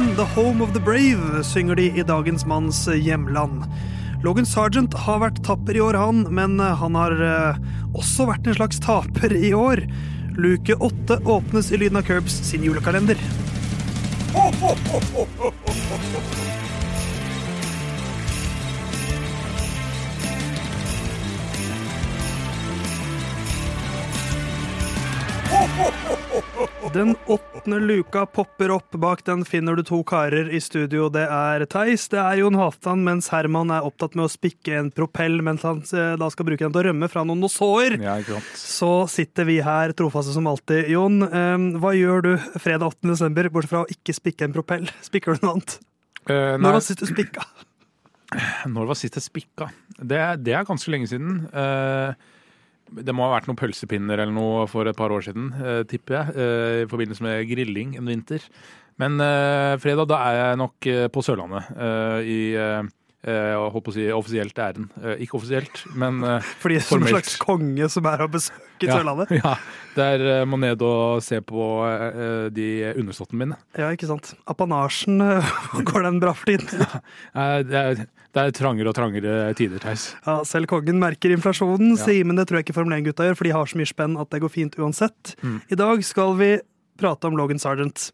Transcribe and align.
and 0.00 0.16
The 0.16 0.24
Home 0.24 0.62
of 0.62 0.72
the 0.72 0.80
Brave 0.80 1.44
synger 1.44 1.74
de 1.74 1.90
i 1.98 2.02
dagens 2.02 2.46
manns 2.46 2.88
hjemland. 2.88 3.64
Logan 4.24 4.46
Sergeant 4.46 4.94
har 4.94 5.20
vært 5.20 5.40
tapper 5.44 5.76
i 5.76 5.82
år, 5.84 5.98
han, 5.98 6.22
men 6.32 6.56
han 6.60 6.96
har 6.96 7.12
eh, 7.24 7.58
også 7.92 8.28
vært 8.30 8.48
en 8.48 8.56
slags 8.56 8.80
taper 8.80 9.34
i 9.36 9.52
år. 9.56 9.82
Luke 10.40 10.76
åtte 10.80 11.18
åpnes 11.24 11.72
i 11.72 11.80
lyden 11.82 12.00
av 12.00 12.06
Curbs 12.08 12.38
sin 12.48 12.64
julekalender. 12.64 13.20
Den 26.94 27.16
åttende 27.26 27.80
luka 27.80 28.26
popper 28.26 28.70
opp. 28.70 28.90
Bak 28.90 29.24
den 29.24 29.44
finner 29.44 29.76
du 29.76 29.82
to 29.86 30.00
karer 30.02 30.48
i 30.50 30.58
studio. 30.60 31.06
Det 31.12 31.22
er 31.22 31.62
Theis, 31.70 32.08
det 32.10 32.18
er 32.18 32.40
Jon 32.40 32.58
Halvdan, 32.58 33.04
mens 33.06 33.28
Herman 33.30 33.70
er 33.70 33.86
opptatt 33.86 34.16
med 34.18 34.26
å 34.26 34.32
spikke 34.32 34.74
en 34.74 34.90
propell 34.90 35.38
mens 35.46 35.62
han 35.66 35.84
eh, 35.94 36.16
da 36.18 36.30
skal 36.34 36.48
bruke 36.48 36.64
den 36.64 36.74
til 36.74 36.82
å 36.82 36.84
rømme 36.88 37.08
fra 37.12 37.22
noen 37.28 37.44
nosåer. 37.44 37.94
Ja. 38.02 38.16
Så 38.58 38.90
sitter 39.12 39.46
vi 39.46 39.60
her 39.62 39.94
trofaste 39.94 40.34
som 40.34 40.50
alltid. 40.50 40.90
Jon, 40.90 41.22
eh, 41.28 41.68
hva 41.78 41.94
gjør 41.94 42.26
du 42.26 42.32
fredag 42.58 42.96
8. 42.96 43.12
desember, 43.12 43.52
bortsett 43.54 43.74
fra 43.76 43.84
å 43.84 43.90
ikke 43.94 44.16
spikke 44.16 44.48
en 44.48 44.58
propell? 44.58 44.90
Spikker 45.08 45.38
du 45.38 45.46
noe 45.46 45.58
annet? 45.60 45.78
Uh, 46.26 46.58
Når 46.58 46.80
var 46.80 46.84
sist 46.84 47.04
du 47.04 47.10
spikka? 47.10 47.46
når 48.70 48.90
var 48.90 48.98
sist 48.98 49.16
jeg 49.18 49.24
spikka? 49.24 49.70
Det, 49.98 50.20
det 50.44 50.54
er 50.54 50.66
ganske 50.66 50.92
lenge 50.92 51.08
siden. 51.10 51.40
Eh, 51.50 52.28
det 52.90 53.14
må 53.14 53.26
ha 53.26 53.34
vært 53.36 53.48
noen 53.50 53.58
pølsepinner 53.60 54.20
eller 54.20 54.34
noe 54.34 54.66
for 54.70 54.88
et 54.90 54.98
par 54.98 55.12
år 55.14 55.24
siden, 55.26 55.50
eh, 55.60 55.82
tipper 55.88 56.16
jeg. 56.16 56.36
eh, 56.36 56.78
I 56.84 56.90
forbindelse 56.90 57.24
med 57.26 57.48
grilling 57.50 57.96
en 57.98 58.10
vinter. 58.10 58.46
Men 59.00 59.20
eh, 59.24 59.76
fredag, 59.80 60.08
da 60.10 60.20
er 60.28 60.38
jeg 60.40 60.60
nok 60.60 60.88
på 61.14 61.22
Sørlandet. 61.24 61.70
I 62.26 62.40
holdt 63.26 63.84
på 63.84 63.92
å 63.92 63.94
si 63.94 64.06
offisielt 64.14 64.56
æren. 64.58 64.86
Eh, 65.02 65.24
ikke 65.26 65.36
offisielt, 65.40 65.82
men 65.98 66.22
eh, 66.24 66.46
Fordi 66.62 66.78
som 66.84 67.02
en 67.04 67.10
slags 67.12 67.36
konge 67.40 67.88
som 67.92 68.06
er 68.08 68.24
og 68.24 68.32
besøker 68.36 68.88
ja, 68.88 68.96
Sørlandet? 68.96 69.34
Ja, 69.42 69.56
der 69.96 70.24
eh, 70.38 70.44
må 70.48 70.56
ned 70.62 70.80
og 70.86 71.20
se 71.24 71.40
på 71.44 71.66
eh, 71.88 72.46
de 72.54 72.68
underståttene 72.94 73.42
mine. 73.44 73.58
Ja, 73.76 73.90
ikke 73.92 74.08
sant. 74.08 74.32
Apanasjen, 74.48 75.20
eh, 75.20 75.52
går 75.90 76.08
den 76.08 76.22
bra 76.22 76.32
for 76.36 76.48
tiden? 76.54 76.80
Ja, 77.34 77.60
Det 77.60 77.82
er, 77.84 78.02
det 78.30 78.46
er 78.46 78.56
trangere 78.56 78.88
og 78.92 78.96
trangere 78.96 79.36
tider, 79.58 79.82
Theis. 79.82 80.10
Ja, 80.24 80.38
selv 80.48 80.70
kongen 80.70 81.00
merker 81.02 81.32
inflasjonen, 81.34 81.96
Ja. 81.96 82.04
sier, 82.06 82.24
men 82.24 82.38
det 82.40 82.48
tror 82.48 82.60
jeg 82.60 82.68
ikke 82.70 82.78
Formel 82.78 82.96
1-gutta 83.00 83.26
gjør, 83.28 83.36
for 83.36 83.48
de 83.48 83.54
har 83.56 83.68
så 83.68 83.80
mye 83.80 83.90
spenn 83.90 84.16
at 84.22 84.30
det 84.32 84.40
går 84.44 84.52
fint 84.54 84.78
uansett. 84.80 85.34
Mm. 85.42 85.60
I 85.68 85.80
dag 85.84 86.04
skal 86.06 86.36
vi 86.40 86.52
prate 87.00 87.26
om 87.30 87.36
Logan 87.38 87.58
Sergeant. 87.62 88.10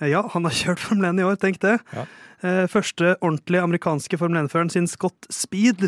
Eh, 0.00 0.10
Ja, 0.12 0.24
han 0.34 0.44
har 0.44 0.54
kjørt 0.60 0.82
Formel 0.82 1.08
1 1.12 1.22
i 1.22 1.26
år, 1.30 1.38
tenk 1.40 1.60
det. 1.64 1.78
Ja. 1.94 2.04
Eh, 2.44 2.64
Første 2.70 3.14
ordentlige 3.24 3.62
amerikanske 3.64 4.18
Formel 4.20 4.42
1-føreren 4.44 4.72
sin 4.74 4.86
Scott 4.90 5.26
Speed. 5.32 5.86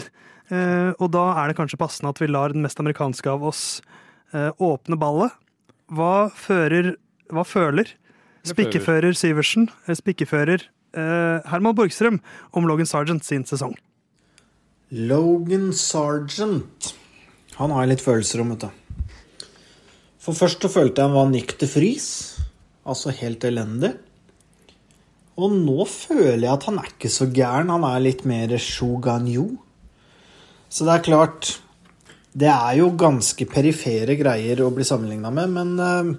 Eh, 0.48 0.92
Og 1.02 1.10
da 1.12 1.26
er 1.42 1.50
det 1.52 1.58
kanskje 1.58 1.78
passende 1.80 2.14
at 2.14 2.22
vi 2.22 2.30
lar 2.30 2.54
den 2.54 2.62
mest 2.64 2.78
amerikanske 2.80 3.28
av 3.34 3.44
oss 3.50 3.64
eh, 4.32 4.50
åpne 4.62 4.96
ballet. 4.98 5.34
Hva 5.92 6.30
fører 6.34 6.94
Hva 7.30 7.42
føler 7.46 7.90
spikkefører 8.46 9.14
Syversen, 9.18 9.64
spikkefører 9.90 10.62
eh, 10.94 11.42
Herman 11.50 11.74
Borgstrøm, 11.74 12.20
om 12.54 12.66
Logan 12.70 12.86
Sergeant 12.86 13.24
sin 13.26 13.42
sesong? 13.46 13.74
Logan 14.94 15.72
Sergeant. 15.74 16.92
Han 17.58 17.72
har 17.74 17.82
jeg 17.86 17.96
litt 17.96 18.04
følelser 18.04 18.42
om, 18.44 18.52
vet 18.54 18.66
du. 18.68 19.46
For 20.22 20.34
først 20.38 20.62
så 20.62 20.70
følte 20.70 21.02
jeg 21.02 21.10
han 21.10 21.16
var 21.16 21.30
Nick 21.32 21.56
de 21.58 21.66
frys. 21.70 22.06
Altså 22.86 23.14
helt 23.14 23.44
elendig. 23.46 23.92
Og 25.36 25.52
nå 25.52 25.84
føler 25.90 26.46
jeg 26.46 26.54
at 26.54 26.66
han 26.70 26.80
er 26.80 26.90
ikke 26.92 27.12
så 27.12 27.28
gæren. 27.28 27.72
Han 27.74 27.84
er 27.84 28.04
litt 28.04 28.24
mer 28.28 28.54
shuganyu. 28.62 29.50
Så 30.68 30.86
det 30.86 30.94
er 30.94 31.06
klart 31.06 31.52
Det 32.36 32.48
er 32.52 32.74
jo 32.76 32.90
ganske 33.00 33.46
perifere 33.48 34.12
greier 34.18 34.60
å 34.60 34.72
bli 34.74 34.84
sammenligna 34.84 35.30
med, 35.32 35.54
men 35.54 35.70
eh, 35.80 36.10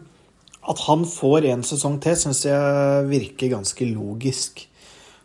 at 0.71 0.79
han 0.87 1.03
får 1.05 1.45
en 1.51 1.61
sesong 1.61 1.99
til, 2.01 2.15
syns 2.17 2.41
jeg 2.47 3.03
virker 3.11 3.51
ganske 3.51 3.85
logisk. 3.91 4.63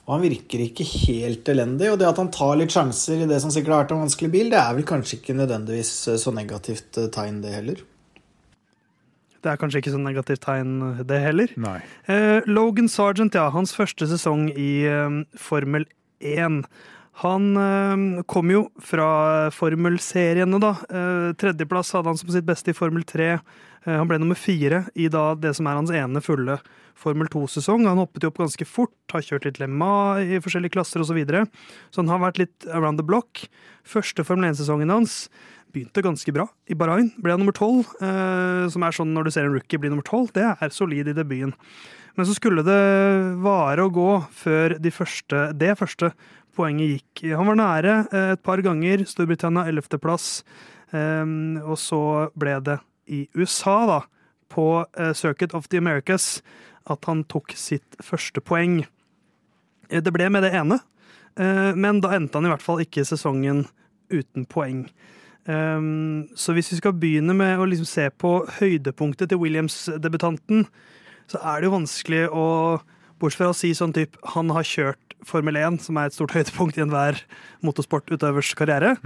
Og 0.04 0.19
han 0.19 0.26
virker 0.26 0.66
ikke 0.66 0.84
helt 0.84 1.48
elendig. 1.48 1.88
Og 1.88 1.97
det 1.97 2.10
at 2.10 2.20
han 2.20 2.28
tar 2.34 2.59
litt 2.60 2.74
sjanser 2.74 3.22
i 3.22 3.30
det 3.30 3.38
som 3.41 3.54
sikkert 3.54 3.72
har 3.72 3.82
vært 3.86 3.94
en 3.97 4.03
vanskelig 4.04 4.32
bil, 4.34 4.53
det 4.53 4.60
er 4.60 4.76
vel 4.76 4.86
kanskje 4.92 5.22
ikke 5.22 5.38
nødvendigvis 5.38 5.94
eh, 6.12 6.20
så 6.20 6.34
negativt 6.36 7.00
eh, 7.00 7.09
tegn, 7.14 7.41
det 7.41 7.56
heller. 7.56 7.80
Det 9.42 9.50
er 9.50 9.58
kanskje 9.58 9.82
ikke 9.82 9.94
så 9.94 9.98
negativt 9.98 10.44
tegn, 10.44 10.76
det 11.08 11.19
heller. 11.25 11.53
Nei. 11.58 11.78
Eh, 12.06 12.47
Logan 12.47 12.91
Sergeant, 12.91 13.34
ja. 13.34 13.48
Hans 13.50 13.75
første 13.75 14.06
sesong 14.10 14.48
i 14.54 14.84
eh, 14.86 15.22
Formel 15.38 15.88
1. 16.22 16.62
Han 17.20 17.48
eh, 17.60 18.22
kom 18.30 18.53
jo 18.53 18.62
fra 18.80 19.50
formelseriene, 19.53 20.62
da. 20.62 20.76
Eh, 20.88 21.32
tredjeplass 21.41 21.92
hadde 21.97 22.12
han 22.12 22.20
som 22.20 22.30
sitt 22.32 22.47
beste 22.48 22.72
i 22.72 22.76
Formel 22.76 23.04
3. 23.08 23.32
Eh, 23.34 23.98
han 23.98 24.08
ble 24.08 24.20
nummer 24.22 24.38
fire 24.38 24.86
i 24.94 25.10
da 25.12 25.32
det 25.34 25.53
som 25.59 25.69
er 25.69 25.80
hans 25.80 25.92
ene 25.92 26.22
fulle 26.24 26.60
Formel 27.03 27.28
2-sesong. 27.32 27.84
Han 27.91 28.00
hoppet 28.00 28.24
jo 28.24 28.30
opp 28.30 28.41
ganske 28.41 28.66
fort, 28.69 28.94
har 29.12 29.24
kjørt 29.26 29.48
litt 29.48 29.59
Lemma 29.60 30.22
i 30.22 30.38
forskjellige 30.42 30.76
klasser 30.78 31.03
osv. 31.03 31.12
Så, 31.12 31.19
videre. 31.19 31.44
så 31.91 32.00
han 32.00 32.12
har 32.12 32.22
vært 32.22 32.41
litt 32.41 32.69
around 32.70 33.00
the 33.00 33.04
block. 33.04 33.44
Første 33.84 34.24
Formel 34.24 34.53
1-sesongen 34.53 34.92
hans 34.92 35.26
begynte 35.72 36.05
ganske 36.05 36.33
bra 36.34 36.47
i 36.71 36.77
Bahrain. 36.78 37.10
Ble 37.22 37.34
han 37.34 37.43
nummer 37.43 37.56
tolv, 37.56 37.88
eh, 38.03 38.69
som 38.72 38.84
er 38.84 38.94
sånn 38.97 39.12
når 39.15 39.25
du 39.25 39.31
ser 39.34 39.49
en 39.49 39.55
rookie 39.56 39.81
bli 39.81 39.91
nummer 39.93 40.06
tolv. 40.06 40.33
Det 40.37 40.44
er 40.44 40.75
solid 40.75 41.09
i 41.09 41.16
debuten. 41.16 41.55
Men 42.16 42.28
så 42.28 42.34
skulle 42.37 42.65
det 42.66 42.78
vare 43.41 43.87
å 43.87 43.93
gå 43.93 44.10
før 44.37 44.77
de 44.83 44.91
første, 44.93 45.47
det 45.56 45.72
første 45.81 46.12
poenget 46.53 46.99
gikk. 47.00 47.22
Han 47.38 47.49
var 47.49 47.56
nære 47.60 47.94
eh, 48.12 48.33
et 48.37 48.43
par 48.44 48.60
ganger. 48.65 49.06
Storbritannia 49.09 49.65
11.-plass. 49.72 50.43
Eh, 50.93 51.25
og 51.65 51.78
så 51.81 52.03
ble 52.37 52.59
det 52.69 52.78
i 53.09 53.25
USA, 53.34 53.78
da, 53.89 54.00
på 54.53 54.66
eh, 54.99 55.12
Circuit 55.16 55.54
of 55.56 55.69
the 55.72 55.81
Americas, 55.81 56.43
at 56.91 57.04
han 57.09 57.25
tok 57.25 57.54
sitt 57.56 57.97
første 58.04 58.43
poeng. 58.44 58.83
Eh, 59.89 60.00
Det 60.04 60.12
ble 60.12 60.28
med 60.28 60.44
det 60.44 60.53
ene, 60.53 60.81
eh, 61.41 61.72
men 61.75 62.00
da 62.04 62.12
endte 62.16 62.37
han 62.39 62.47
i 62.47 62.53
hvert 62.53 62.65
fall 62.65 62.84
ikke 62.84 63.04
sesongen 63.09 63.66
uten 64.12 64.44
poeng. 64.44 64.91
Um, 65.48 66.28
så 66.38 66.54
hvis 66.54 66.70
vi 66.70 66.78
skal 66.78 66.94
begynne 66.94 67.34
med 67.34 67.58
å 67.58 67.66
liksom 67.66 67.88
se 67.88 68.06
på 68.14 68.34
høydepunktet 68.60 69.32
til 69.32 69.41
Williams-debutanten, 69.42 70.66
så 71.30 71.41
er 71.42 71.60
det 71.60 71.70
jo 71.70 71.78
vanskelig 71.78 72.26
å 72.30 72.47
Bortsett 73.22 73.38
fra 73.38 73.53
å 73.53 73.54
si 73.54 73.69
sånn 73.78 73.92
type 73.94 74.19
han 74.32 74.48
har 74.50 74.66
kjørt 74.66 75.12
Formel 75.22 75.54
1, 75.54 75.76
som 75.84 75.98
er 76.00 76.08
et 76.08 76.16
stort 76.16 76.32
høydepunkt 76.36 76.78
i 76.78 76.82
enhver 76.82 77.20
motorsportutøvers 77.62 78.50
karriere, 78.58 78.97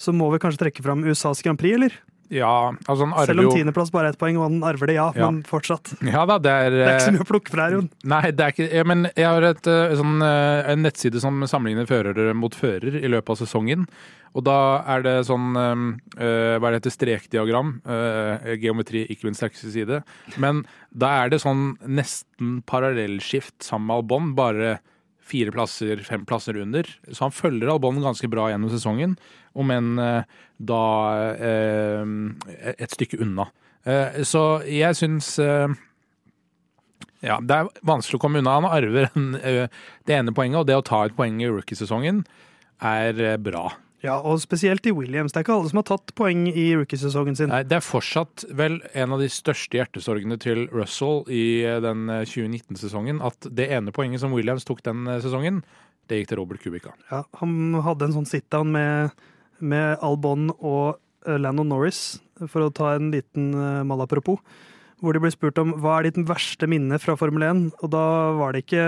så 0.00 0.14
må 0.16 0.30
vi 0.32 0.40
kanskje 0.40 0.62
trekke 0.64 0.84
fram 0.86 1.04
USAs 1.04 1.44
Grand 1.44 1.60
Prix, 1.60 1.76
eller? 1.76 1.98
Ja, 2.34 2.72
altså 2.88 3.04
han 3.06 3.12
arver 3.14 3.30
Selv 3.30 3.44
om 3.46 3.54
tiendeplass 3.54 3.92
bare 3.94 4.08
er 4.10 4.14
ett 4.16 4.18
poeng, 4.20 4.36
og 4.40 4.48
han 4.48 4.58
arver 4.66 4.90
det, 4.90 4.96
ja, 4.98 5.12
Ja. 5.14 5.30
men 5.30 5.42
fortsatt. 5.46 5.92
Ja 6.14 6.24
da, 6.26 6.38
det 6.42 6.50
er, 6.50 6.70
Det 6.74 6.82
er 6.86 6.92
ikke 6.96 7.04
så 7.06 7.12
eh, 7.12 7.16
mye 7.18 7.26
å 7.26 7.30
plukke 7.30 7.52
fra 7.54 7.66
her, 7.68 7.76
Jon. 7.78 7.88
Nei, 8.04 8.22
det 8.32 8.44
er 8.46 8.54
ikke 8.54 8.68
ja, 8.74 8.84
Men 8.84 9.08
jeg 9.14 9.26
har 9.30 9.42
et, 9.52 9.66
eh, 9.70 9.94
sånn, 10.00 10.14
eh, 10.26 10.70
en 10.72 10.82
nettside 10.82 11.20
som 11.22 11.40
sammenligner 11.46 11.86
førere 11.90 12.34
mot 12.34 12.54
fører 12.54 12.98
i 12.98 13.10
løpet 13.12 13.30
av 13.36 13.40
sesongen. 13.44 13.86
Og 14.36 14.44
da 14.44 14.56
er 14.96 15.00
det 15.06 15.14
sånn 15.30 15.54
øh, 15.56 16.56
Hva 16.60 16.68
er 16.68 16.74
det 16.74 16.82
heter? 16.82 16.92
Strekdiagram. 16.92 17.70
Øh, 17.88 18.50
geometri, 18.60 19.06
ikke 19.08 19.24
min 19.30 19.38
sterkeste 19.38 19.70
side. 19.72 20.02
Men 20.36 20.64
da 20.92 21.14
er 21.24 21.30
det 21.32 21.40
sånn 21.40 21.78
nesten 21.88 22.58
parallellskift 22.68 23.62
sammen 23.64 23.86
med 23.88 23.96
Albon, 24.02 24.34
bare 24.36 24.78
fire 25.26 25.52
plasser, 25.54 26.02
fem 26.06 26.24
plasser 26.26 26.56
under. 26.62 26.88
Så 27.10 27.26
han 27.26 27.34
følger 27.34 27.70
Albon 27.72 28.02
ganske 28.02 28.28
bra 28.30 28.48
gjennom 28.50 28.70
sesongen, 28.72 29.16
om 29.56 29.72
enn 29.74 29.96
eh, 30.02 30.22
da 30.70 30.82
eh, 31.34 32.14
et 32.76 32.94
stykke 32.94 33.20
unna. 33.24 33.48
Eh, 33.86 34.22
så 34.26 34.46
jeg 34.66 34.98
syns 34.98 35.36
ja, 37.24 37.38
Det 37.40 37.56
er 37.56 37.70
vanskelig 37.86 38.18
å 38.18 38.22
komme 38.22 38.42
unna. 38.42 38.58
Han 38.60 38.68
arver 38.68 39.08
det 40.06 40.14
ene 40.14 40.34
poenget, 40.36 40.60
og 40.60 40.68
det 40.68 40.78
å 40.78 40.84
ta 40.86 41.04
et 41.06 41.16
poeng 41.16 41.40
i 41.42 41.50
rookiesesongen 41.50 42.22
er 42.84 43.40
bra. 43.42 43.70
Ja, 44.06 44.16
og 44.22 44.38
spesielt 44.42 44.86
i 44.86 44.92
Williams. 44.94 45.34
Det 45.34 45.40
er 45.40 45.46
ikke 45.46 45.56
alle 45.56 45.70
som 45.72 45.80
har 45.80 45.86
tatt 45.88 46.12
poeng 46.18 46.44
i 46.50 46.66
rookiesesongen 46.78 47.38
sin. 47.38 47.50
Nei, 47.50 47.64
Det 47.66 47.78
er 47.78 47.84
fortsatt 47.84 48.44
vel 48.54 48.78
en 48.94 49.16
av 49.16 49.22
de 49.22 49.28
største 49.32 49.80
hjertesorgene 49.80 50.38
til 50.42 50.66
Russell 50.74 51.24
i 51.32 51.64
eh, 51.66 51.80
den 51.82 52.06
eh, 52.12 52.22
2019-sesongen 52.28 53.22
at 53.24 53.48
det 53.50 53.68
ene 53.74 53.94
poenget 53.94 54.22
som 54.22 54.36
Williams 54.36 54.66
tok 54.68 54.84
den 54.86 55.06
eh, 55.10 55.18
sesongen, 55.24 55.64
det 56.06 56.20
gikk 56.20 56.30
til 56.30 56.40
Robert 56.42 56.62
Kubica. 56.62 56.94
Ja, 57.10 57.24
han 57.40 57.74
hadde 57.82 58.06
en 58.06 58.16
sånn 58.20 58.30
sit-down 58.30 58.70
med, 58.74 59.26
med 59.58 59.98
Albon 60.06 60.52
og 60.56 61.00
eh, 61.26 61.38
Landon 61.40 61.72
Norris, 61.74 62.20
for 62.46 62.66
å 62.66 62.72
ta 62.74 62.94
en 62.94 63.10
liten 63.14 63.54
malapropos, 63.88 64.42
hvor 65.00 65.16
de 65.16 65.20
ble 65.24 65.30
spurt 65.32 65.56
om 65.60 65.72
hva 65.80 65.98
er 65.98 66.10
ditt 66.10 66.18
verste 66.28 66.68
minne 66.68 66.98
fra 67.00 67.14
Formel 67.16 67.46
1, 67.48 67.62
og 67.80 67.92
da 67.94 68.04
var 68.36 68.52
det 68.52 68.66
ikke 68.66 68.84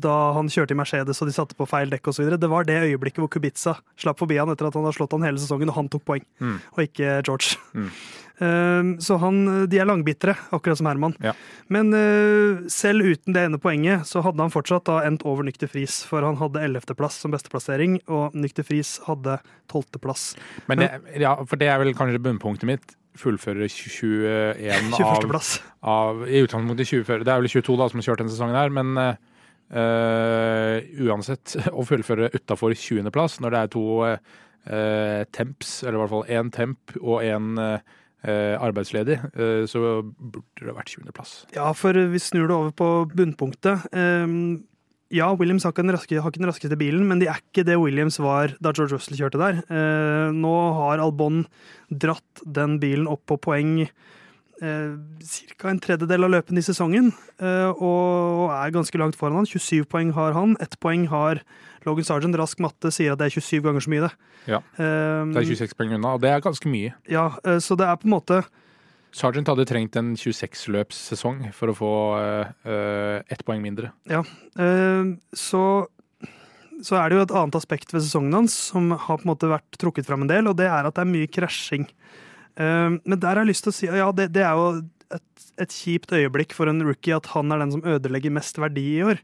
da 0.00 0.32
han 0.36 0.50
kjørte 0.52 0.74
i 0.74 0.78
Mercedes 0.78 1.22
og 1.22 1.30
de 1.30 1.36
satte 1.36 1.56
på 1.58 1.68
feil 1.68 1.92
dekk 1.92 2.10
osv. 2.12 2.34
Det 2.40 2.50
var 2.50 2.66
det 2.68 2.80
øyeblikket 2.88 3.22
hvor 3.22 3.30
Kubica 3.32 3.76
slapp 4.00 4.20
forbi 4.20 4.40
han 4.40 4.50
etter 4.52 4.68
at 4.68 4.76
han 4.76 4.86
hadde 4.86 4.98
slått 4.98 5.14
han 5.16 5.26
hele 5.26 5.40
sesongen, 5.40 5.70
og 5.72 5.78
han 5.78 5.88
tok 5.92 6.04
poeng, 6.04 6.24
Mm. 6.40 6.58
og 6.74 6.82
ikke 6.84 7.22
George. 7.24 7.56
Mm. 7.74 7.90
Eh, 8.42 8.88
så 8.98 9.16
han, 9.22 9.68
de 9.70 9.78
er 9.78 9.86
langbitre, 9.86 10.34
akkurat 10.50 10.80
som 10.80 10.88
Herman. 10.90 11.14
Ja. 11.22 11.34
Men 11.70 11.92
uh, 11.94 12.64
selv 12.72 13.06
uten 13.06 13.36
det 13.36 13.44
ene 13.46 13.60
poenget, 13.62 14.08
så 14.10 14.22
hadde 14.24 14.42
han 14.42 14.52
fortsatt 14.52 14.88
da 14.88 15.00
endt 15.06 15.22
over 15.28 15.46
Nykter 15.46 15.70
Friis. 15.70 16.00
For 16.08 16.26
han 16.26 16.38
hadde 16.40 16.62
11.-plass 16.66 17.20
som 17.22 17.34
besteplassering, 17.34 18.00
og 18.10 18.34
Nykter 18.34 18.66
Friis 18.66 18.96
hadde 19.06 19.38
12.-plass. 19.70 20.34
Men 20.70 20.82
det, 20.82 20.90
ja, 21.22 21.36
for 21.46 21.60
det 21.60 21.70
er 21.70 21.80
vel 21.82 21.94
kanskje 21.96 22.22
bunnpunktet 22.24 22.68
mitt. 22.68 22.96
Fullføre 23.14 23.68
21 23.70 24.96
av, 24.98 25.36
av 25.86 26.24
I 26.26 26.40
utgangspunktet 26.42 26.88
20 26.90 27.22
Det 27.22 27.30
er 27.30 27.44
vel 27.44 27.52
22 27.52 27.76
da 27.78 27.86
som 27.86 28.00
har 28.00 28.06
kjørt 28.08 28.24
denne 28.24 28.32
sesongen 28.34 28.58
her, 28.58 28.72
men 28.74 28.98
eh, 29.74 30.86
uansett 31.04 31.56
å 31.78 31.86
fullføre 31.86 32.30
utafor 32.34 32.76
20.-plass 32.78 33.40
når 33.44 33.54
det 33.54 33.60
er 33.60 33.74
to 33.74 33.84
uh, 34.04 35.22
temps, 35.34 35.76
eller 35.84 35.98
i 35.98 36.02
hvert 36.02 36.14
fall 36.14 36.30
én 36.38 36.54
temp 36.54 36.96
og 37.02 37.20
én 37.24 37.60
arbeidsledig, 38.24 39.18
så 39.68 39.80
burde 40.00 40.62
det 40.64 40.72
vært 40.72 40.94
20.-plass. 40.94 41.32
Ja, 41.52 41.66
for 41.76 41.92
vi 41.92 42.20
snur 42.24 42.46
det 42.48 42.54
over 42.56 42.70
på 42.72 42.86
bunnpunktet. 43.12 43.84
Um 43.92 44.62
ja, 45.14 45.28
Williams 45.38 45.62
har 45.66 45.74
ikke, 45.74 45.84
raske, 45.94 46.18
har 46.18 46.32
ikke 46.32 46.40
den 46.40 46.48
raskeste 46.48 46.78
bilen, 46.80 47.04
men 47.06 47.20
de 47.20 47.28
er 47.30 47.38
ikke 47.38 47.62
det 47.66 47.76
Williams 47.78 48.16
var 48.22 48.56
da 48.64 48.72
George 48.74 48.96
Russell 48.96 49.18
kjørte 49.18 49.38
der. 49.40 49.60
Eh, 49.68 50.32
nå 50.34 50.54
har 50.78 51.02
Albon 51.02 51.44
dratt 51.92 52.42
den 52.42 52.78
bilen 52.82 53.06
opp 53.10 53.22
på 53.28 53.38
poeng 53.44 53.84
ca. 54.64 55.68
en 55.70 55.80
tredjedel 55.82 56.24
av 56.26 56.32
løpene 56.34 56.62
i 56.62 56.66
sesongen, 56.66 57.12
eh, 57.40 57.70
og 57.74 58.50
er 58.54 58.72
ganske 58.74 58.98
langt 59.00 59.16
foran 59.20 59.36
han. 59.42 59.46
27 59.50 59.84
poeng 59.90 60.12
har 60.16 60.32
han. 60.36 60.56
Ett 60.64 60.78
poeng 60.80 61.06
har 61.12 61.40
Logan 61.84 62.04
Sargent. 62.08 62.36
Rask 62.40 62.60
matte 62.64 62.90
sier 62.94 63.12
at 63.12 63.20
det 63.20 63.28
er 63.30 63.36
27 63.40 63.62
ganger 63.66 63.84
så 63.84 63.92
mye, 63.92 64.04
det. 64.08 64.12
Ja. 64.48 64.58
Eh, 64.78 65.32
Det 65.32 65.42
er 65.44 65.50
26 65.54 65.74
poeng 65.78 65.94
unna, 65.98 66.14
og 66.16 66.20
det 66.24 66.30
er 66.32 66.40
ganske 66.44 66.68
mye. 66.68 66.94
ja, 67.08 67.26
eh, 67.44 67.58
så 67.60 67.76
det 67.76 67.86
er 67.88 67.96
på 67.96 68.08
en 68.08 68.16
måte 68.18 68.44
Sargent 69.14 69.46
hadde 69.46 69.62
trengt 69.70 69.94
en 69.94 70.16
26-løpssesong 70.18 71.52
for 71.54 71.70
å 71.70 71.74
få 71.78 71.90
ett 73.30 73.44
poeng 73.46 73.60
mindre. 73.62 73.92
Ja, 74.10 74.24
eh, 74.58 75.04
så, 75.32 75.86
så 76.82 76.96
er 76.98 77.08
det 77.12 77.18
jo 77.20 77.22
et 77.22 77.34
annet 77.38 77.54
aspekt 77.60 77.94
ved 77.94 78.02
sesongen 78.02 78.34
hans 78.34 78.56
som 78.72 78.90
har 78.90 79.20
på 79.20 79.22
en 79.22 79.30
måte 79.30 79.46
vært 79.52 79.78
trukket 79.78 80.08
fram 80.08 80.22
en 80.26 80.32
del, 80.32 80.48
og 80.50 80.56
det 80.58 80.66
er 80.66 80.88
at 80.90 80.96
det 80.98 81.04
er 81.04 81.12
mye 81.12 81.30
krasjing. 81.30 81.86
Eh, 82.56 82.90
Men 83.04 83.18
der 83.20 83.34
har 83.34 83.42
jeg 83.44 83.52
lyst 83.54 83.64
til 83.66 83.72
å 83.72 83.78
si 83.78 83.86
ja, 83.90 84.10
det, 84.12 84.28
det 84.34 84.44
er 84.46 84.54
jo 84.54 84.82
et, 85.14 85.48
et 85.62 85.70
kjipt 85.74 86.12
øyeblikk 86.14 86.52
for 86.56 86.70
en 86.70 86.82
rookie 86.86 87.14
at 87.16 87.26
han 87.34 87.52
er 87.52 87.58
den 87.64 87.72
som 87.76 87.82
ødelegger 87.82 88.32
mest 88.34 88.56
verdi 88.58 88.86
i 88.98 89.02
år. 89.04 89.20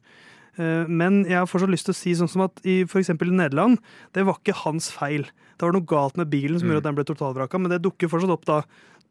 Eh, 0.59 0.85
Men 0.91 1.25
jeg 1.25 1.39
har 1.39 1.47
fortsatt 1.51 1.71
lyst 1.73 1.87
til 1.89 1.95
å 1.97 2.01
si 2.01 2.15
sånn 2.19 2.31
som 2.31 2.43
at 2.47 2.61
i 2.67 2.83
f.eks. 2.85 3.13
Nederland, 3.21 3.79
det 4.15 4.27
var 4.27 4.39
ikke 4.41 4.57
hans 4.65 4.91
feil. 4.95 5.25
Det 5.57 5.67
var 5.67 5.73
noe 5.77 5.85
galt 5.87 6.17
med 6.17 6.31
bilen 6.33 6.59
som 6.59 6.69
Mm. 6.69 6.75
gjorde 6.75 6.85
at 6.85 6.89
den 6.91 6.99
ble 6.99 7.05
totalvraka, 7.05 7.59
men 7.61 7.71
det 7.71 7.83
dukker 7.85 8.09
fortsatt 8.09 8.31
opp 8.33 8.45
da 8.49 8.59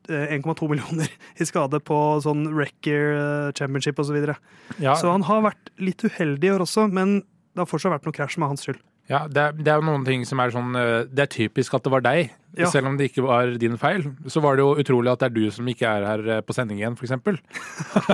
eh, 0.10 0.36
1,2 0.38 0.70
millioner 0.72 1.10
i 1.40 1.46
skade 1.46 1.80
på 1.86 1.98
sånn 2.26 2.48
Wrecker 2.54 3.12
eh, 3.16 3.52
Championship 3.58 4.00
osv. 4.00 4.10
Så, 4.12 4.16
videre. 4.18 4.36
Ja, 4.80 4.96
så 4.96 5.12
han 5.12 5.24
har 5.30 5.42
vært 5.46 5.70
litt 5.80 6.02
uheldig 6.04 6.48
i 6.50 6.54
år 6.56 6.64
også, 6.66 6.88
men 6.92 7.20
det 7.54 7.64
har 7.64 7.70
fortsatt 7.70 7.92
vært 7.98 8.06
noe 8.08 8.16
krasj 8.16 8.38
med 8.40 8.50
hans 8.52 8.64
skyld. 8.66 8.80
Ja 9.10 9.24
det, 9.28 9.42
er, 9.42 9.56
det 9.58 9.72
er 9.74 9.80
jo 9.82 9.88
noen 9.88 10.04
ting 10.06 10.26
som 10.30 10.40
er 10.44 10.52
sånn 10.54 10.76
uh, 10.78 11.04
Det 11.10 11.24
er 11.26 11.32
typisk 11.34 11.74
at 11.74 11.84
det 11.88 11.92
var 11.94 12.04
deg, 12.06 12.30
Ja. 12.58 12.68
selv 12.70 12.90
om 12.90 12.98
det 12.98 13.10
ikke 13.12 13.24
var 13.26 13.52
din 13.62 13.78
feil. 13.82 14.04
Så 14.30 14.42
var 14.42 14.58
det 14.58 14.64
jo 14.66 14.76
utrolig 14.82 15.12
at 15.12 15.22
det 15.22 15.30
er 15.30 15.36
du 15.38 15.52
som 15.54 15.68
ikke 15.70 15.86
er 15.90 16.06
her 16.08 16.24
eh, 16.38 16.42
på 16.46 16.54
sending 16.58 16.80
igjen, 16.82 16.96
f.eks. 16.98 17.14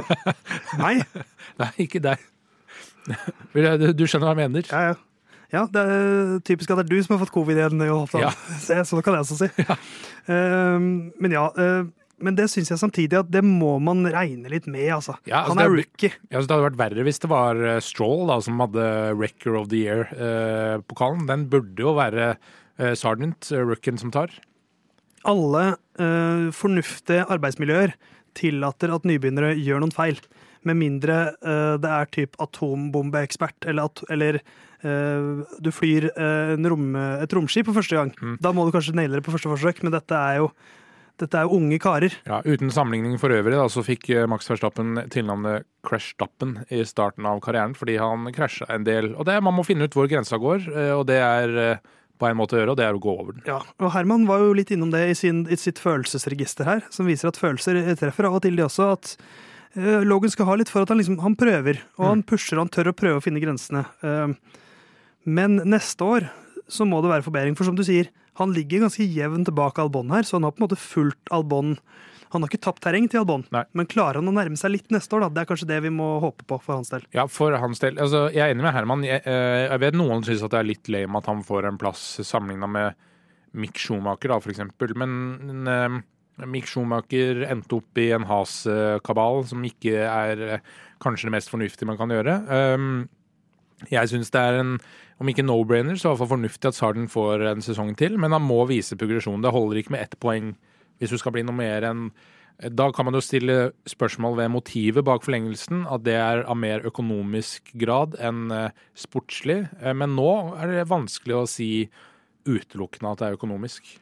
Nei, 0.84 0.96
Nei, 1.62 1.70
ikke 1.88 2.02
deg. 2.04 2.24
Du, 3.56 4.04
skjønner 4.10 4.26
hva 4.28 4.34
jeg 4.34 4.42
mener? 4.50 4.66
ja, 4.72 4.88
ja. 4.92 4.96
Ja, 5.54 5.62
det 5.72 5.82
er 5.88 6.40
typisk 6.44 6.72
at 6.74 6.80
det 6.82 6.88
er 6.88 6.96
du 6.98 7.04
som 7.06 7.14
har 7.16 7.22
fått 7.22 7.32
covid 7.32 7.56
igjen. 7.62 7.80
i 7.86 7.88
Halvdan. 7.88 8.24
Ja. 8.26 8.32
Så, 8.60 8.80
Så 8.90 8.98
kan 9.06 9.14
jeg 9.16 9.24
også 9.24 9.38
si. 9.46 9.48
Ehm, 10.34 10.88
men 11.22 11.32
ja, 11.36 11.46
eh, 11.54 11.86
men 12.24 12.38
det 12.38 12.48
syns 12.52 12.72
jeg 12.72 12.80
samtidig 12.80 13.20
at 13.20 13.30
det 13.34 13.42
må 13.46 13.76
man 13.84 14.06
regne 14.12 14.52
litt 14.52 14.70
med, 14.72 14.88
altså. 14.98 15.18
Ja, 15.28 15.44
altså 15.44 15.56
Han 15.56 15.64
er 15.66 15.74
rookie. 15.74 16.12
Ja, 16.30 16.40
så 16.40 16.48
Det 16.48 16.56
hadde 16.56 16.68
vært 16.70 16.82
verre 16.82 17.06
hvis 17.08 17.22
det 17.24 17.32
var 17.32 17.60
eh, 17.60 17.82
Stroll 17.84 18.28
da, 18.32 18.40
som 18.46 18.62
hadde 18.64 18.90
Wrecker 19.20 19.58
of 19.60 19.70
the 19.74 19.84
Year-pokalen. 19.84 21.26
Den 21.30 21.48
burde 21.52 21.88
jo 21.88 21.96
være 21.98 22.34
eh, 22.34 22.94
Sergeant, 22.96 23.52
uh, 23.52 23.64
rookien, 23.68 24.00
som 24.02 24.14
tar. 24.16 24.34
Alle 25.26 25.64
eh, 26.00 26.52
fornuftige 26.54 27.26
arbeidsmiljøer 27.34 27.96
tillater 28.38 28.94
at 28.94 29.08
nybegynnere 29.08 29.56
gjør 29.58 29.84
noen 29.84 29.96
feil. 29.96 30.20
Med 30.66 30.80
mindre 30.80 31.18
eh, 31.34 31.76
det 31.82 31.92
er 31.92 32.14
typ 32.14 32.40
atombombeekspert, 32.42 33.68
eller, 33.70 33.90
at, 33.90 34.02
eller 34.14 34.40
eh, 34.40 35.44
du 35.62 35.72
flyr 35.74 36.10
eh, 36.14 36.56
en 36.56 36.70
rom, 36.72 36.88
et 36.96 37.38
romskip 37.38 37.70
på 37.70 37.76
første 37.76 38.00
gang. 38.00 38.14
Mm. 38.18 38.40
Da 38.42 38.54
må 38.56 38.66
du 38.66 38.74
kanskje 38.76 38.96
naile 38.98 39.20
det 39.20 39.26
på 39.26 39.34
første 39.36 39.52
forsøk, 39.52 39.84
men 39.86 39.96
dette 39.96 40.18
er 40.18 40.42
jo, 40.42 40.50
dette 41.22 41.40
er 41.40 41.48
jo 41.48 41.58
unge 41.60 41.78
karer. 41.82 42.14
Ja, 42.28 42.42
Uten 42.46 42.72
sammenligning 42.74 43.20
for 43.22 43.34
øvrig 43.34 43.56
da, 43.56 43.66
så 43.72 43.84
fikk 43.86 44.10
eh, 44.12 44.26
Max 44.30 44.50
Verstappen 44.52 44.98
tilnavnet 45.14 45.68
Crashstappen 45.86 46.58
i 46.74 46.82
starten 46.88 47.28
av 47.30 47.40
karrieren 47.46 47.76
fordi 47.78 47.98
han 48.02 48.28
krasja 48.36 48.68
en 48.74 48.88
del. 48.88 49.14
Og 49.16 49.28
det, 49.28 49.38
er, 49.38 49.46
Man 49.46 49.56
må 49.58 49.66
finne 49.68 49.88
ut 49.88 49.96
hvor 49.96 50.10
grensa 50.12 50.40
går, 50.42 50.68
eh, 50.74 50.92
og 50.96 51.06
det 51.10 51.22
er 51.24 51.56
eh, 51.62 51.94
på 52.20 52.30
en 52.30 52.40
måte 52.40 52.56
å 52.56 52.62
gjøre, 52.62 52.76
og 52.76 52.80
det 52.80 52.88
er 52.88 52.98
å 52.98 53.02
gå 53.04 53.16
over 53.16 53.36
den. 53.36 53.46
Ja, 53.48 53.60
og 53.80 53.92
Herman 53.96 54.28
var 54.28 54.44
jo 54.44 54.54
litt 54.56 54.72
innom 54.72 54.92
det 54.94 55.04
i, 55.12 55.18
sin, 55.20 55.44
i 55.52 55.60
sitt 55.60 55.82
følelsesregister 55.84 56.68
her, 56.68 56.86
som 56.92 57.08
viser 57.08 57.32
at 57.32 57.40
følelser 57.40 57.80
treffer 58.00 58.30
av 58.30 58.38
og 58.38 58.46
til 58.46 58.56
de 58.56 58.64
også. 58.64 58.88
At 58.96 59.18
Logan 60.08 60.32
skal 60.32 60.48
ha 60.48 60.56
litt 60.56 60.72
for 60.72 60.86
at 60.86 60.94
han 60.94 61.02
liksom 61.02 61.20
han 61.20 61.36
prøver, 61.36 61.82
og 62.00 62.08
han 62.08 62.24
pusher 62.24 62.56
og 62.56 62.64
han 62.64 62.72
tør 62.72 62.94
å 62.94 62.96
prøve 62.96 63.20
å 63.20 63.26
finne 63.26 63.44
grensene. 63.44 63.84
Men 65.28 65.60
neste 65.68 66.08
år 66.08 66.30
så 66.72 66.88
må 66.88 67.02
det 67.04 67.12
være 67.12 67.28
forbedring, 67.28 67.60
for 67.60 67.68
som 67.68 67.76
du 67.76 67.84
sier, 67.84 68.08
han 68.40 68.54
ligger 68.56 68.86
ganske 68.86 69.06
jevnt 69.08 69.52
bak 69.56 69.80
Albon 69.80 70.12
her, 70.12 70.28
så 70.28 70.38
han 70.38 70.48
har 70.48 70.56
på 70.56 70.62
en 70.62 70.68
måte 70.68 70.80
fulgt 70.80 71.32
Albon. 71.36 71.76
Han 72.34 72.44
har 72.44 72.52
ikke 72.52 72.66
tapt 72.66 72.82
terreng 72.84 73.08
til 73.08 73.22
Albon, 73.22 73.46
Nei. 73.56 73.64
men 73.78 73.88
klarer 73.88 74.20
han 74.20 74.28
å 74.28 74.34
nærme 74.36 74.60
seg 74.60 74.74
litt 74.74 74.90
neste 74.92 75.16
år? 75.16 75.24
da? 75.26 75.30
Det 75.32 75.44
er 75.44 75.50
kanskje 75.54 75.70
det 75.70 75.78
vi 75.86 75.94
må 75.94 76.08
håpe 76.24 76.44
på 76.50 76.58
for 76.60 76.80
hans 76.80 76.92
del. 76.92 77.06
Ja, 77.16 77.28
for 77.32 77.56
hans 77.62 77.80
del. 77.84 78.00
Altså, 78.02 78.26
jeg 78.34 78.44
er 78.44 78.56
enig 78.56 78.66
med 78.66 78.76
Herman. 78.76 79.06
Jeg, 79.08 79.24
eh, 79.24 79.68
jeg 79.70 79.84
vet 79.86 80.00
noen 80.00 80.26
syns 80.28 80.44
det 80.44 80.60
er 80.60 80.68
litt 80.68 80.92
lame 80.92 81.22
at 81.22 81.30
han 81.32 81.46
får 81.48 81.70
en 81.70 81.80
plass 81.80 82.04
sammenligna 82.28 82.68
med 82.72 83.06
Mick 83.56 83.80
Schumacher, 83.80 84.34
da, 84.34 84.42
for 84.44 84.52
eksempel. 84.52 84.92
Men 85.00 85.72
eh, 85.72 86.00
Mick 86.44 86.68
Schumacher 86.68 87.46
endte 87.48 87.78
opp 87.80 88.04
i 88.04 88.10
en 88.16 88.28
Has-kabal 88.28 89.46
som 89.48 89.64
ikke 89.64 90.02
er 90.04 90.44
eh, 90.58 90.74
kanskje 91.04 91.30
det 91.30 91.38
mest 91.38 91.54
fornuftige 91.54 91.88
man 91.88 92.00
kan 92.00 92.12
gjøre. 92.12 92.36
Um, 92.76 93.06
jeg 93.92 94.12
syns 94.12 94.32
det 94.32 94.42
er 94.42 94.62
en, 94.62 94.78
om 95.20 95.32
ikke 95.32 95.46
no-brainer, 95.46 95.98
så 95.98 96.08
i 96.08 96.12
hvert 96.14 96.24
fall 96.24 96.34
fornuftig 96.36 96.70
at 96.70 96.78
Sarden 96.78 97.10
får 97.12 97.44
en 97.52 97.66
sesong 97.66 97.92
til, 98.00 98.18
men 98.22 98.36
han 98.36 98.44
må 98.46 98.62
vise 98.70 98.98
progresjon. 99.00 99.44
Det 99.44 99.54
holder 99.54 99.82
ikke 99.82 99.96
med 99.96 100.06
ett 100.06 100.18
poeng 100.22 100.54
hvis 101.00 101.12
du 101.12 101.20
skal 101.20 101.36
bli 101.36 101.44
noe 101.44 101.56
mer 101.58 101.84
enn 101.90 102.10
Da 102.72 102.86
kan 102.96 103.04
man 103.04 103.18
jo 103.18 103.20
stille 103.20 103.74
spørsmål 103.84 104.38
ved 104.38 104.54
motivet 104.54 105.04
bak 105.04 105.26
forlengelsen, 105.26 105.82
at 105.92 106.06
det 106.06 106.16
er 106.16 106.46
av 106.48 106.56
mer 106.56 106.86
økonomisk 106.88 107.74
grad 107.76 108.16
enn 108.16 108.48
eh, 108.48 108.72
sportslig. 108.96 109.66
Eh, 109.82 109.92
Men 109.92 110.16
nå 110.16 110.56
er 110.56 110.72
det 110.72 110.86
vanskelig 110.88 111.36
å 111.36 111.50
si 111.52 111.90
utelukkende 112.48 113.12
at 113.12 113.20
det 113.20 113.28
er 113.28 113.36
økonomisk. 113.36 113.98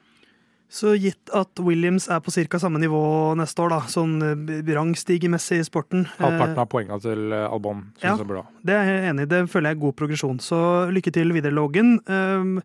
Så 0.74 0.96
gitt 0.98 1.30
at 1.38 1.60
Williams 1.62 2.08
er 2.10 2.22
på 2.26 2.32
ca. 2.34 2.58
samme 2.58 2.80
nivå 2.82 3.00
neste 3.38 3.62
år, 3.62 3.76
da, 3.76 3.82
sånn 3.94 4.16
eh, 4.26 4.72
rangstigemessig 4.74 5.60
i 5.62 5.68
sporten 5.68 6.08
eh, 6.08 6.16
Halvparten 6.24 6.62
av 6.64 6.70
poengene 6.72 6.98
til 7.04 7.28
eh, 7.36 7.44
Albon 7.46 7.84
syns 8.00 8.08
Ja. 8.08 8.16
jeg 8.18 8.30
bra. 8.32 8.42
Det 8.66 8.74
er 8.80 8.90
jeg 8.90 9.04
enig 9.12 9.28
i. 9.28 9.30
Det 9.36 9.42
føler 9.54 9.70
jeg 9.70 9.78
er 9.78 9.84
god 9.84 9.96
progresjon. 10.02 10.42
Så 10.42 10.62
lykke 10.96 11.14
til 11.14 11.36
videre, 11.36 11.54
Logan. 11.54 12.00
Um, 12.10 12.56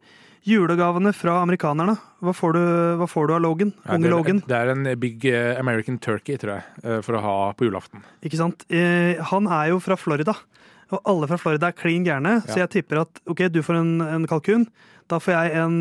julegavene 0.49 1.13
fra 1.13 1.37
amerikanerne. 1.43 1.99
Hva 2.25 2.33
får 2.33 2.57
du, 2.57 2.63
hva 3.03 3.09
får 3.11 3.29
du 3.29 3.35
av 3.37 3.43
Logan? 3.45 3.75
Ja, 3.85 3.99
Unge 3.99 4.07
det, 4.09 4.13
Logan. 4.15 4.43
det 4.49 4.57
er 4.57 4.73
en 4.73 4.89
big 5.03 5.27
American 5.61 5.99
turkey, 6.01 6.39
tror 6.41 6.57
jeg, 6.57 7.03
for 7.05 7.19
å 7.19 7.21
ha 7.27 7.37
på 7.59 7.69
julaften. 7.69 8.01
Ikke 8.25 8.41
sant? 8.41 8.65
Uh, 8.73 9.21
han 9.35 9.51
er 9.53 9.75
jo 9.75 9.83
fra 9.85 9.99
Florida, 10.01 10.33
og 10.95 11.03
alle 11.05 11.29
fra 11.29 11.37
Florida 11.37 11.69
er 11.69 11.77
klin 11.77 12.07
gærne. 12.09 12.39
Så 12.49 12.63
jeg 12.63 12.73
tipper 12.79 13.03
at 13.05 13.21
ok, 13.29 13.51
du 13.53 13.61
får 13.67 13.83
en, 13.83 13.97
en 14.15 14.25
kalkun. 14.31 14.65
Da 15.13 15.21
får 15.21 15.35
jeg 15.37 15.59
en, 15.61 15.77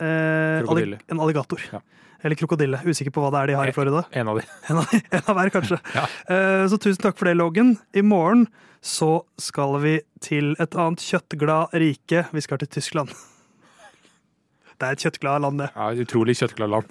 eh, 0.00 0.62
allig- 0.64 1.00
en 1.10 1.20
alligator. 1.20 1.60
Ja. 1.72 1.80
Eller 2.24 2.36
krokodille. 2.40 2.78
Usikker 2.88 3.12
på 3.12 3.20
hva 3.20 3.30
det 3.34 3.40
er 3.42 3.46
de 3.52 3.56
har 3.58 3.68
i 3.68 3.72
Florida. 3.76 4.04
En 4.12 4.28
av 4.28 4.38
de. 4.40 4.46
En 4.70 4.78
av, 4.80 4.94
en 4.94 5.22
av 5.28 5.36
hver, 5.36 5.50
kanskje. 5.52 5.78
Ja. 5.98 6.06
Eh, 6.32 6.64
Så 6.72 6.78
tusen 6.80 7.02
takk 7.04 7.18
for 7.20 7.28
det, 7.28 7.36
Logan. 7.36 7.74
I 7.94 8.00
morgen 8.02 8.46
så 8.84 9.22
skal 9.40 9.78
vi 9.80 9.98
til 10.24 10.54
et 10.60 10.74
annet 10.76 11.00
kjøttglad 11.04 11.72
rike. 11.72 12.26
Vi 12.32 12.40
skal 12.44 12.58
til 12.64 12.68
Tyskland. 12.78 13.12
Det 14.80 14.88
er 14.88 14.96
et 14.96 15.04
kjøttglad 15.04 15.40
land, 15.44 15.60
det. 15.62 15.68
Ja, 15.76 15.90
et 15.94 16.00
utrolig 16.02 16.34
kjøttglad 16.40 16.72
land. 16.72 16.88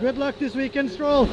Good 0.00 0.16
luck 0.18 0.38
this 0.38 0.54
weekend, 0.54 0.90
Stroll. 0.90 1.26